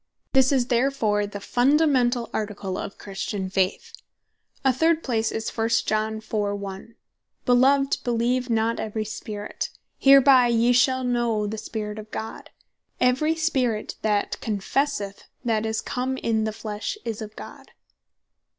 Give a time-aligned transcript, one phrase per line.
[0.33, 3.93] This is therefore the Fundamentall Article of Christian Faith.
[4.65, 6.17] A third place is, 1 Joh.
[6.21, 6.95] 4.1.
[7.45, 9.69] "Beloved, beleeve not every spirit.
[9.99, 12.49] Hereby yee shall know the Spirit of God;
[12.99, 17.69] every spirit that confesseth that Jesus Christ is come in the flesh, is of God."